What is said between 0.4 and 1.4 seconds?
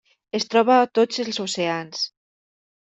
troba a tots